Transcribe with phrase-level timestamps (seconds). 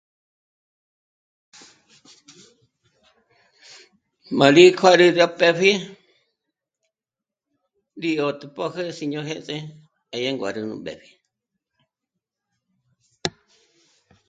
[4.37, 5.71] M'a rí kjuârü rá pëpji
[8.01, 9.57] rí 'ö̀'tpjöjü sí'i ño'jêndze
[10.17, 11.11] 'ë'ë nguárü mbépji